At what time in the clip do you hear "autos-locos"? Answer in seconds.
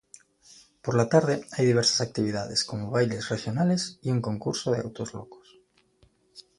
4.79-5.59